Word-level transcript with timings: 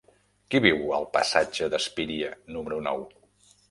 Qui 0.53 0.61
viu 0.65 0.95
al 0.99 1.05
passatge 1.19 1.71
d'Espíria 1.77 2.35
número 2.57 2.85
nou? 2.91 3.11